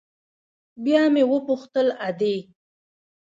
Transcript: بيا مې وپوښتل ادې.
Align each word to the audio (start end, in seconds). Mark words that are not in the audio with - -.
بيا 0.83 1.03
مې 1.13 1.23
وپوښتل 1.31 1.87
ادې. 2.07 2.37